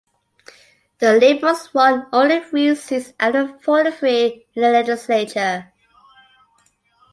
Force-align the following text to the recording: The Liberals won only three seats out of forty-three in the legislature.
The 0.97 1.13
Liberals 1.19 1.75
won 1.75 2.07
only 2.11 2.39
three 2.43 2.73
seats 2.73 3.13
out 3.19 3.35
of 3.35 3.61
forty-three 3.61 4.47
in 4.55 4.61
the 4.63 4.71
legislature. 4.71 5.71